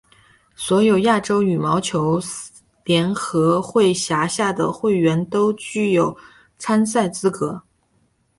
[0.55, 2.19] 所有亚洲羽毛球
[2.83, 6.17] 联合会辖下的会员都具有
[6.57, 7.61] 参赛资格。